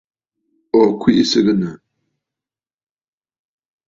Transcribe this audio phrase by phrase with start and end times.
[0.79, 1.73] Ò kwìʼi sɨgɨ̀nə̀.